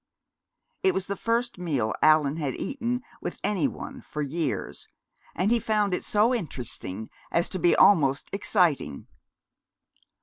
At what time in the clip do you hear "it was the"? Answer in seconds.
0.81-1.15